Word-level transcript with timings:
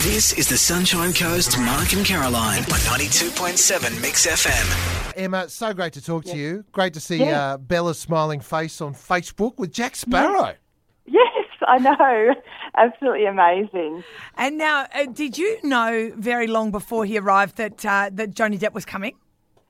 This 0.00 0.32
is 0.34 0.48
the 0.48 0.56
Sunshine 0.56 1.12
Coast 1.12 1.58
Mark 1.58 1.92
and 1.92 2.04
Caroline 2.06 2.60
on 2.60 2.78
92.7 2.98 4.00
Mix 4.00 4.26
FM. 4.26 5.12
Emma, 5.16 5.48
so 5.48 5.74
great 5.74 5.92
to 5.94 6.02
talk 6.04 6.24
to 6.26 6.36
you. 6.36 6.64
Great 6.72 6.94
to 6.94 7.00
see 7.00 7.16
Yeah. 7.18 7.54
uh, 7.54 7.56
Bella's 7.58 7.98
smiling 7.98 8.40
face 8.40 8.80
on 8.80 8.94
Facebook 8.94 9.58
with 9.58 9.72
Jack 9.72 9.96
Sparrow. 9.96 10.54
Yes, 11.10 11.46
I 11.66 11.78
know. 11.78 12.34
Absolutely 12.76 13.24
amazing. 13.24 14.04
And 14.36 14.58
now, 14.58 14.86
uh, 14.94 15.06
did 15.06 15.38
you 15.38 15.56
know 15.64 16.12
very 16.16 16.46
long 16.46 16.70
before 16.70 17.06
he 17.06 17.16
arrived 17.18 17.56
that 17.56 17.82
uh, 17.84 18.10
that 18.12 18.34
Johnny 18.34 18.58
Depp 18.58 18.74
was 18.74 18.84
coming? 18.84 19.14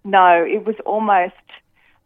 No, 0.04 0.44
it 0.44 0.66
was 0.66 0.74
almost. 0.84 1.34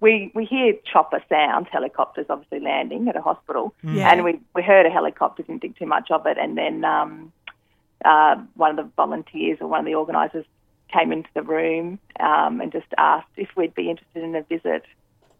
We, 0.01 0.31
we 0.35 0.45
hear 0.45 0.75
chopper 0.85 1.23
sounds, 1.31 1.69
helicopters 1.73 2.27
obviously 2.29 2.61
landing 2.61 3.09
at 3.09 3.17
a 3.17 3.23
hospital, 3.23 3.73
Yeah. 3.83 4.13
and 4.13 4.23
we, 4.23 4.39
we 4.55 4.63
heard 4.63 4.85
a 4.85 4.91
helicopter, 4.91 5.45
didn't 5.45 5.63
think 5.63 5.79
too 5.79 5.87
much 5.87 6.11
of 6.11 6.27
it, 6.27 6.37
and 6.39 6.59
then 6.59 6.85
um, 6.85 7.33
uh, 8.05 8.37
one 8.55 8.71
of 8.71 8.77
the 8.85 8.91
volunteers 8.97 9.59
or 9.61 9.69
one 9.69 9.81
of 9.81 9.87
the 9.87 9.95
organisers 9.95 10.45
came 10.93 11.13
into 11.13 11.29
the 11.35 11.43
room 11.43 11.99
um, 12.21 12.61
and 12.61 12.71
just 12.73 12.87
asked 12.99 13.29
if 13.37 13.49
we'd 13.57 13.75
be 13.75 13.89
interested 13.91 14.23
in 14.23 14.35
a 14.37 14.43
visit 14.43 14.85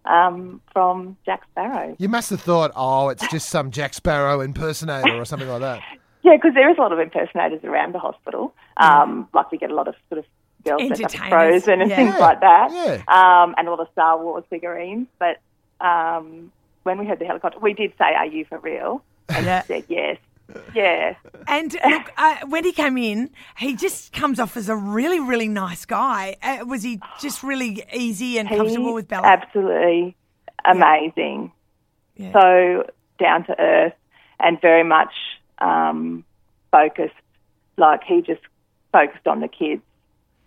um, 0.05 0.61
from 0.73 1.17
Jack 1.27 1.43
Sparrow. 1.51 1.95
You 1.99 2.09
must 2.09 2.31
have 2.31 2.41
thought, 2.41 2.73
oh, 2.75 3.09
it's 3.11 3.27
just 3.29 3.49
some 3.51 3.71
Jack 3.71 3.95
Sparrow 3.95 4.41
impersonator 4.41 5.15
or 5.17 5.25
something 5.25 5.49
like 5.49 5.61
that. 5.61 5.81
Yeah, 6.25 6.37
because 6.37 6.55
there 6.55 6.71
is 6.71 6.79
a 6.79 6.81
lot 6.81 6.93
of 6.93 7.01
impersonators 7.01 7.65
around 7.65 7.95
the 7.95 7.99
hospital. 7.99 8.55
Um, 8.77 9.29
like 9.35 9.51
we 9.51 9.59
get 9.59 9.73
a 9.73 9.75
lot 9.75 9.89
of 9.89 9.97
sort 10.09 10.21
of 10.21 10.25
girls 10.65 10.87
dressed 10.87 11.03
up 11.03 11.07
as 11.09 11.15
Entertainers, 11.17 11.65
Frozen 11.65 11.81
and 11.81 11.91
yeah. 11.91 11.97
things 11.97 12.21
like 12.21 12.41
that, 12.43 12.71
Yeah. 12.71 13.43
um, 13.43 13.57
and 13.59 13.67
a 13.67 13.71
lot 13.73 13.81
of 13.81 13.89
Star 13.91 14.23
Wars 14.23 14.45
figurines. 14.49 15.09
But 15.19 15.41
um, 15.85 16.53
when 16.85 16.99
we 16.99 17.07
heard 17.07 17.19
the 17.19 17.25
helicopter, 17.25 17.59
we 17.59 17.73
did 17.75 17.93
say, 17.99 18.15
"Are 18.17 18.27
you 18.27 18.45
for 18.45 18.59
real?" 18.61 19.03
And 19.31 19.45
Yeah. 19.47 19.63
he 19.63 19.67
said 19.67 19.85
yes. 19.89 20.19
Yeah, 20.75 21.15
And 21.49 21.73
look, 21.73 22.13
uh, 22.17 22.37
when 22.47 22.65
he 22.65 22.73
came 22.73 22.99
in, 22.99 23.31
he 23.57 23.75
just 23.75 24.13
comes 24.13 24.39
off 24.39 24.57
as 24.57 24.69
a 24.69 24.77
really, 24.77 25.19
really 25.19 25.49
nice 25.49 25.85
guy. 25.85 26.37
Uh, 26.43 26.65
was 26.67 26.83
he 26.83 27.01
just 27.21 27.43
really 27.43 27.83
easy 27.93 28.39
and 28.39 28.49
comfortable 28.49 28.93
with 28.93 29.09
Bella? 29.09 29.27
Absolutely 29.27 30.17
amazing. 30.65 31.53
Yeah. 32.17 32.33
So 32.33 32.91
down 33.19 33.47
to 33.47 33.59
earth 33.59 33.95
and 34.41 34.61
very 34.61 34.85
much 34.85 35.13
um, 35.59 36.25
focused. 36.71 37.15
Like 37.77 38.03
he 38.05 38.21
just 38.23 38.43
focused 38.93 39.27
on 39.27 39.41
the 39.41 39.49
kids. 39.49 39.83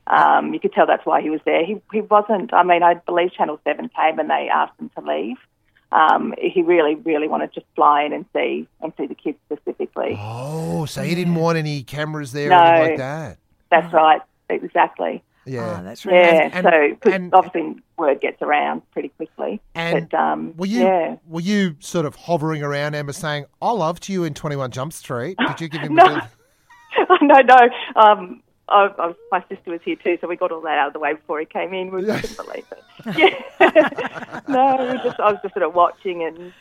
Um, 0.07 0.53
you 0.53 0.59
could 0.59 0.73
tell 0.73 0.85
that's 0.85 1.05
why 1.05 1.21
he 1.21 1.31
was 1.31 1.41
there. 1.45 1.65
He 1.65 1.81
he 1.91 2.01
wasn't. 2.01 2.53
I 2.53 2.63
mean, 2.63 2.83
I 2.83 2.93
believe 2.93 3.33
Channel 3.33 3.59
Seven 3.63 3.89
came 3.89 4.19
and 4.19 4.29
they 4.29 4.49
asked 4.53 4.79
him 4.79 4.91
to 4.97 5.01
leave. 5.01 5.37
Um, 5.91 6.33
he 6.37 6.61
really, 6.61 6.95
really 6.95 7.27
wanted 7.27 7.53
to 7.53 7.61
fly 7.75 8.03
in 8.03 8.13
and 8.13 8.25
see 8.33 8.67
and 8.81 8.91
see 8.97 9.05
the 9.05 9.15
kids 9.15 9.37
specifically. 9.45 10.17
Oh, 10.19 10.85
so 10.85 11.01
he 11.03 11.15
didn't 11.15 11.35
want 11.35 11.57
any 11.57 11.83
cameras 11.83 12.31
there 12.31 12.49
No. 12.49 12.57
or 12.57 12.61
anything 12.63 12.89
like 12.91 12.97
that. 12.97 13.37
That's 13.71 13.93
right, 13.93 14.21
exactly. 14.49 15.23
Yeah. 15.45 15.77
Oh, 15.79 15.83
that's 15.83 16.05
right. 16.05 16.15
Yeah. 16.15 16.31
nice. 16.47 16.51
And- 16.53 16.63
so 16.65 16.95
'cause 17.01 17.13
and- 17.13 17.33
obviously 17.33 17.75
word 17.97 18.19
gets 18.19 18.41
around 18.41 18.81
pretty 18.91 19.09
quickly. 19.09 19.61
And 19.75 20.09
but 20.09 20.19
um, 20.19 20.53
were 20.57 20.65
you 20.65 20.81
yeah. 20.81 21.15
were 21.27 21.39
you 21.41 21.75
sort 21.79 22.05
of 22.05 22.15
hovering 22.15 22.63
around 22.63 22.95
Emma 22.95 23.13
saying, 23.13 23.45
I 23.61 23.71
loved 23.71 24.09
you 24.09 24.23
in 24.23 24.33
21 24.33 24.71
Jump 24.71 24.91
Street? 24.91 25.37
Did 25.47 25.61
you 25.61 25.69
give 25.69 25.81
him 25.81 25.93
No. 25.95 26.03
a 26.05 26.29
no, 27.21 27.35
no. 27.41 27.69
Um, 28.01 28.41
I, 28.67 28.85
I 28.97 29.07
was, 29.07 29.15
my 29.31 29.43
sister 29.49 29.71
was 29.71 29.81
here 29.83 29.95
too, 29.95 30.17
so 30.19 30.27
we 30.27 30.35
got 30.35 30.51
all 30.51 30.61
that 30.61 30.77
out 30.77 30.87
of 30.87 30.93
the 30.93 30.99
way 30.99 31.13
before 31.13 31.39
he 31.39 31.45
came 31.45 31.73
in. 31.73 31.91
We 31.91 32.03
couldn't 32.03 32.37
believe 32.37 32.65
it. 32.71 32.81
Yeah. 33.15 34.39
no, 34.47 34.77
we 34.91 34.97
just 35.07 35.19
I 35.19 35.31
was 35.31 35.39
just 35.43 35.53
sort 35.53 35.63
of 35.65 35.75
watching, 35.75 36.23
and 36.23 36.53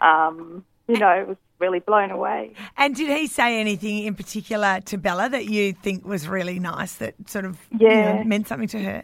um, 0.00 0.64
you 0.88 0.98
know, 0.98 1.10
it 1.12 1.28
was 1.28 1.36
really 1.60 1.78
blown 1.78 2.10
away. 2.10 2.52
And 2.76 2.94
did 2.96 3.08
he 3.16 3.26
say 3.28 3.60
anything 3.60 4.04
in 4.04 4.14
particular 4.16 4.80
to 4.86 4.98
Bella 4.98 5.28
that 5.28 5.46
you 5.46 5.72
think 5.72 6.04
was 6.04 6.26
really 6.26 6.58
nice 6.58 6.94
that 6.96 7.14
sort 7.28 7.44
of 7.44 7.58
you 7.70 7.88
know, 7.88 7.94
Yeah. 7.94 8.22
meant 8.24 8.48
something 8.48 8.68
to 8.68 8.82
her? 8.82 9.02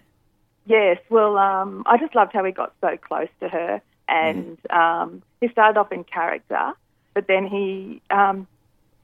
Yes, 0.67 0.99
well, 1.09 1.39
um, 1.39 1.85
I 1.87 1.97
just 1.99 2.15
loved 2.15 2.33
how 2.33 2.45
he 2.45 2.51
got 2.53 2.73
so 2.81 2.97
close 2.97 3.29
to 3.41 3.49
her, 3.49 3.81
and 4.09 4.59
um, 4.71 5.23
he 5.41 5.49
started 5.49 5.79
off 5.79 5.93
in 5.93 6.03
character, 6.05 6.73
but 7.15 7.27
then 7.29 7.47
he 7.47 8.03
um, 8.11 8.47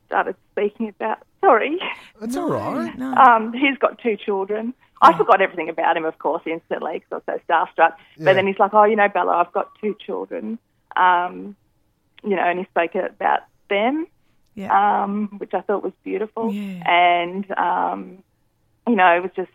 started 0.06 0.36
speaking 0.52 0.88
about. 0.88 1.18
Sorry, 1.40 1.78
That's 2.20 2.36
all 2.36 2.48
right. 2.48 2.96
No. 2.96 3.14
um, 3.14 3.52
he's 3.52 3.76
got 3.78 3.98
two 3.98 4.16
children. 4.16 4.72
I 5.02 5.16
forgot 5.16 5.42
everything 5.42 5.68
about 5.68 5.96
him, 5.96 6.06
of 6.06 6.18
course, 6.18 6.42
instantly 6.46 7.00
because 7.00 7.22
I 7.28 7.32
was 7.32 7.40
so 7.46 7.52
starstruck. 7.52 7.94
Yeah. 8.16 8.24
But 8.24 8.34
then 8.34 8.46
he's 8.46 8.58
like, 8.58 8.72
"Oh, 8.72 8.84
you 8.84 8.96
know, 8.96 9.08
Bella, 9.08 9.32
I've 9.32 9.52
got 9.52 9.70
two 9.80 9.94
children." 10.04 10.58
Um, 10.96 11.56
you 12.22 12.36
know, 12.36 12.42
and 12.42 12.58
he 12.58 12.64
spoke 12.66 12.94
about 12.94 13.40
them, 13.68 14.06
yeah. 14.54 15.02
um, 15.02 15.28
which 15.36 15.52
I 15.52 15.60
thought 15.60 15.82
was 15.82 15.92
beautiful. 16.02 16.52
Yeah. 16.52 16.82
And 16.86 17.50
um, 17.58 18.22
you 18.86 18.96
know, 18.96 19.16
it 19.16 19.22
was 19.22 19.32
just 19.36 19.50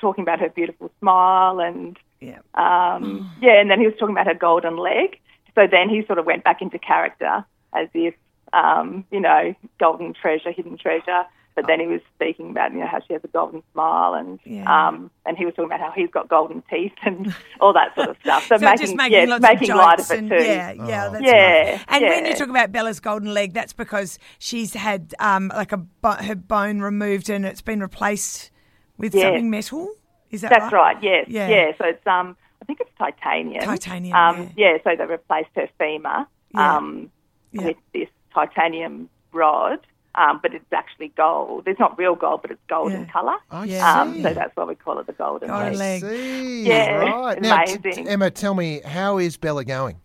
talking 0.00 0.22
about 0.22 0.40
her 0.40 0.48
beautiful 0.48 0.90
smile 1.00 1.60
and 1.60 1.98
yeah. 2.20 2.38
um, 2.54 3.30
yeah, 3.40 3.60
and 3.60 3.70
then 3.70 3.80
he 3.80 3.86
was 3.86 3.94
talking 3.98 4.14
about 4.14 4.26
her 4.26 4.34
golden 4.34 4.76
leg. 4.76 5.18
So 5.54 5.66
then 5.70 5.88
he 5.88 6.04
sort 6.06 6.18
of 6.18 6.26
went 6.26 6.44
back 6.44 6.62
into 6.62 6.78
character 6.78 7.44
as 7.74 7.88
if, 7.94 8.14
um, 8.52 9.04
you 9.10 9.20
know, 9.20 9.54
golden 9.78 10.14
treasure, 10.14 10.52
hidden 10.52 10.76
treasure. 10.78 11.24
But 11.56 11.66
then 11.66 11.80
he 11.80 11.86
was 11.86 12.00
speaking 12.14 12.50
about, 12.50 12.72
you 12.72 12.78
know, 12.78 12.86
how 12.86 13.00
she 13.06 13.12
has 13.12 13.22
a 13.24 13.28
golden 13.28 13.62
smile 13.72 14.14
and 14.14 14.38
Yeah. 14.44 14.64
um, 14.88 15.10
and 15.26 15.36
he 15.36 15.44
was 15.44 15.52
talking 15.54 15.66
about 15.66 15.80
how 15.80 15.90
he's 15.90 16.08
got 16.08 16.28
golden 16.28 16.62
teeth 16.70 16.92
and 17.04 17.34
all 17.60 17.72
that 17.72 17.94
sort 17.96 18.08
of 18.08 18.16
stuff. 18.22 18.46
So, 18.48 18.56
So 18.56 18.64
making, 18.64 18.86
just 18.86 18.96
making 18.96 19.18
yeah, 19.18 19.24
lots 19.24 19.42
making 19.42 19.70
of 19.72 19.76
light 19.76 19.98
jokes 19.98 20.10
of 20.10 20.14
it 20.14 20.18
and 20.20 20.28
too. 20.30 20.36
yeah, 20.36 20.72
yeah, 20.72 21.08
that's 21.08 21.24
Yeah, 21.24 21.62
nice. 21.72 21.84
And 21.88 22.04
when 22.04 22.24
you 22.26 22.34
talk 22.34 22.48
about 22.48 22.70
Bella's 22.72 23.00
golden 23.00 23.34
leg, 23.34 23.52
that's 23.52 23.72
because 23.72 24.18
she's 24.38 24.74
had 24.74 25.12
um, 25.18 25.48
like 25.48 25.72
a 25.72 25.84
her 26.22 26.36
bone 26.36 26.80
removed 26.80 27.28
and 27.28 27.44
it's 27.44 27.62
been 27.62 27.80
replaced 27.80 28.50
with 28.96 29.12
Yes. 29.14 29.24
something 29.24 29.50
metal. 29.50 29.90
Is 30.30 30.42
that 30.42 30.50
That's 30.50 30.72
right? 30.72 30.94
right. 30.94 31.02
Yes. 31.02 31.26
Yeah. 31.28 31.48
Yeah. 31.48 31.72
So 31.78 31.84
it's 31.86 32.06
um, 32.06 32.36
I 32.62 32.64
think 32.64 32.80
it's 32.80 32.90
titanium. 32.96 33.64
Titanium, 33.64 34.16
Um, 34.16 34.50
yeah. 34.56 34.78
So 34.84 34.90
they 34.96 35.04
replaced 35.04 35.50
her 35.56 35.68
femur 35.78 36.26
Yeah. 36.54 36.76
um, 36.76 37.10
Yeah. 37.52 37.64
with 37.66 37.76
this 37.92 38.08
titanium 38.34 39.08
rod, 39.32 39.78
um, 40.16 40.40
but 40.42 40.54
it's 40.54 40.64
actually 40.72 41.08
gold. 41.16 41.64
It's 41.66 41.78
not 41.78 41.96
real 41.98 42.14
gold, 42.14 42.42
but 42.42 42.50
it's 42.50 42.60
gold 42.68 42.92
in 42.92 43.06
colour. 43.06 43.36
I 43.50 43.64
Yeah. 43.64 44.00
Um, 44.02 44.22
so 44.22 44.34
that's 44.34 44.54
why 44.56 44.64
we 44.64 44.74
call 44.74 44.98
it 44.98 45.06
the 45.06 45.12
golden, 45.12 45.48
Golden 45.48 45.76
leg. 45.78 46.02
leg. 46.02 46.12
see. 46.12 46.66
Yeah, 46.66 46.90
right. 46.96 47.40
Now, 47.40 47.64
t- 47.64 47.74
amazing. 47.76 48.04
t- 48.06 48.10
Emma, 48.10 48.30
tell 48.30 48.54
me, 48.54 48.80
how 48.84 49.18
is 49.18 49.36
Bella 49.36 49.64
going? 49.64 49.96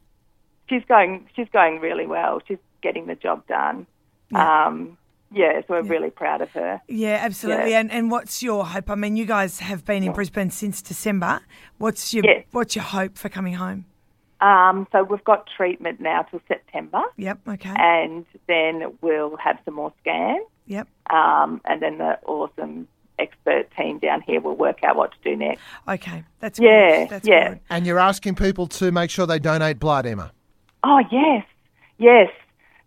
She's 0.69 0.83
going. 0.87 1.27
She's 1.35 1.47
going 1.51 1.79
really 1.79 2.07
well. 2.07 2.41
She's 2.47 2.57
getting 2.81 3.07
the 3.07 3.15
job 3.15 3.45
done. 3.47 3.85
Yeah. 4.31 4.65
Um, 4.67 4.97
yeah. 5.31 5.59
So 5.61 5.65
we're 5.75 5.83
really 5.83 6.09
proud 6.11 6.41
of 6.41 6.49
her. 6.51 6.81
Yeah, 6.87 7.19
absolutely. 7.21 7.71
Yeah. 7.71 7.79
And 7.81 7.91
and 7.91 8.09
what's 8.11 8.41
your 8.41 8.65
hope? 8.65 8.89
I 8.89 8.95
mean, 8.95 9.15
you 9.15 9.25
guys 9.25 9.59
have 9.59 9.85
been 9.85 10.03
in 10.03 10.11
Brisbane 10.13 10.49
since 10.49 10.81
December. 10.81 11.41
What's 11.77 12.13
your 12.13 12.23
Yes. 12.25 12.45
what's 12.51 12.75
your 12.75 12.85
hope 12.85 13.17
for 13.17 13.29
coming 13.29 13.55
home? 13.55 13.85
Um, 14.45 14.87
so 14.91 15.03
we've 15.03 15.23
got 15.23 15.47
treatment 15.57 15.99
now 15.99 16.23
till 16.23 16.41
September, 16.47 17.01
Yep. 17.17 17.39
Okay. 17.47 17.73
and 17.77 18.25
then 18.47 18.93
we'll 19.01 19.37
have 19.37 19.57
some 19.65 19.73
more 19.75 19.91
scans. 20.01 20.45
yep. 20.67 20.87
um, 21.09 21.61
and 21.65 21.81
then 21.81 21.97
the 21.97 22.19
awesome 22.27 22.87
expert 23.17 23.67
team 23.77 23.97
down 23.99 24.21
here 24.21 24.41
will 24.41 24.55
work 24.55 24.83
out 24.83 24.95
what 24.97 25.11
to 25.13 25.17
do 25.23 25.35
next. 25.35 25.61
Okay. 25.87 26.23
That's 26.41 26.59
Yeah, 26.59 26.99
Good. 27.05 27.09
That's 27.09 27.27
yeah. 27.27 27.49
good. 27.49 27.59
And 27.69 27.85
you're 27.87 27.99
asking 27.99 28.35
people 28.35 28.67
to 28.67 28.91
make 28.91 29.09
sure 29.09 29.25
they 29.25 29.39
donate 29.39 29.79
blood, 29.79 30.05
Emma. 30.05 30.31
Oh 30.83 30.99
yes, 31.11 31.45
yes, 31.97 32.29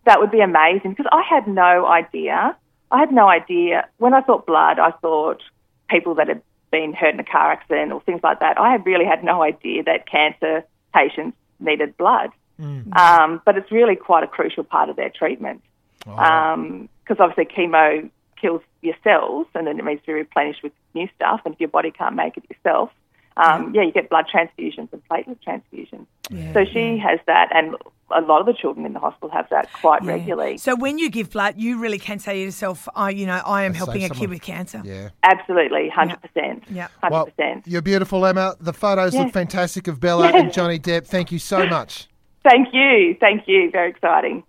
that 0.05 0.19
would 0.21 0.31
be 0.31 0.39
amazing 0.41 0.91
because 0.91 1.07
I 1.11 1.23
had 1.29 1.47
no 1.47 1.85
idea. 1.87 2.55
I 2.91 2.99
had 2.99 3.11
no 3.11 3.27
idea 3.27 3.87
when 3.97 4.13
I 4.13 4.21
thought 4.21 4.45
blood. 4.45 4.79
I 4.79 4.91
thought 5.01 5.41
people 5.89 6.15
that 6.15 6.27
had 6.29 6.41
been 6.71 6.93
hurt 6.93 7.13
in 7.15 7.19
a 7.19 7.23
car 7.23 7.51
accident 7.51 7.91
or 7.91 7.99
things 8.01 8.21
like 8.23 8.39
that. 8.39 8.59
I 8.59 8.75
really 8.75 9.05
had 9.05 9.23
no 9.23 9.41
idea 9.43 9.83
that 9.83 10.07
cancer 10.09 10.63
patients 10.93 11.35
needed 11.59 11.97
blood. 11.97 12.31
Um, 12.97 13.41
but 13.45 13.57
it's 13.57 13.71
really 13.71 13.95
quite 13.95 14.23
a 14.23 14.27
crucial 14.27 14.63
part 14.63 14.89
of 14.89 14.95
their 14.95 15.09
treatment. 15.09 15.61
because 15.99 17.17
obviously 17.19 17.45
chemo 17.45 18.09
kills 18.39 18.61
your 18.81 18.95
cells 19.03 19.47
and 19.53 19.67
then 19.67 19.79
it 19.79 19.85
needs 19.85 20.01
to 20.01 20.07
be 20.07 20.13
replenished 20.13 20.63
with 20.63 20.71
new 20.93 21.07
stuff. 21.15 21.41
And 21.45 21.53
if 21.53 21.59
your 21.59 21.69
body 21.69 21.91
can't 21.91 22.15
make 22.15 22.37
it 22.37 22.43
yourself, 22.49 22.91
um, 23.37 23.73
yeah, 23.73 23.83
you 23.83 23.91
get 23.91 24.09
blood 24.09 24.25
transfusions 24.33 24.89
and 24.91 25.01
platelet 25.09 25.37
transfusions. 25.45 26.05
so 26.53 26.65
she 26.65 26.97
has 26.97 27.19
that, 27.27 27.49
and 27.55 27.75
a 28.11 28.21
lot 28.21 28.39
of 28.39 28.47
the 28.47 28.53
children 28.53 28.85
in 28.87 28.93
the 28.93 28.99
hospital 28.99 29.29
have 29.29 29.47
that 29.49 29.71
quite 29.71 30.03
Yeah. 30.03 30.13
regularly. 30.13 30.57
So 30.57 30.75
when 30.75 30.97
you 30.97 31.09
give 31.11 31.29
blood, 31.31 31.55
you 31.57 31.77
really 31.79 31.99
can 31.99 32.17
say 32.19 32.33
to 32.33 32.39
yourself, 32.39 32.87
"I, 32.95 33.11
you 33.11 33.25
know, 33.27 33.41
I 33.45 33.63
am 33.63 33.73
Let's 33.73 33.77
helping 33.85 34.01
save 34.01 34.11
a 34.11 34.15
kid 34.15 34.29
with 34.29 34.41
cancer." 34.41 34.81
Yeah. 34.83 35.09
Absolutely, 35.23 35.89
hundred 35.89 36.19
percent. 36.21 36.63
Yeah. 36.69 36.87
hundred 37.01 37.13
Well, 37.15 37.25
percent. 37.27 37.67
you're 37.67 37.81
beautiful, 37.83 38.25
Emma. 38.25 38.55
The 38.59 38.73
photos 38.73 39.13
Yeah. 39.13 39.23
look 39.23 39.33
fantastic 39.33 39.87
of 39.87 39.99
Bella 39.99 40.29
Yeah. 40.31 40.37
and 40.41 40.51
Johnny 40.53 40.79
Depp. 40.79 41.05
Thank 41.07 41.31
you 41.31 41.39
so 41.39 41.65
much. 41.67 42.07
Thank 42.43 42.73
you, 42.73 43.15
thank 43.19 43.47
you. 43.47 43.69
Very 43.69 43.89
exciting. 43.91 44.43